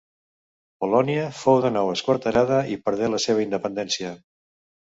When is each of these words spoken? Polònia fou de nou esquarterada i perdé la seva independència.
Polònia 0.85 1.27
fou 1.41 1.59
de 1.67 1.71
nou 1.77 1.91
esquarterada 1.97 2.59
i 2.77 2.81
perdé 2.89 3.13
la 3.17 3.23
seva 3.27 3.47
independència. 3.49 4.19